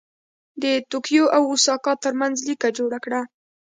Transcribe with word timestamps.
د 0.61 0.63
توکیو 0.91 1.25
او 1.35 1.41
اوساکا 1.51 1.93
ترمنځ 2.03 2.35
لیکه 2.49 2.67
جوړه 2.77 2.97
کړه. 3.05 3.21